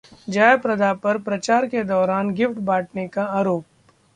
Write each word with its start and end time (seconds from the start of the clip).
जयाप्रदा 0.29 0.93
पर 1.03 1.17
प्रचार 1.19 1.65
के 1.67 1.83
दौरान 1.83 2.33
गिफ्ट 2.33 2.59
बांटने 2.63 3.07
का 3.07 3.23
आरोप 3.39 3.65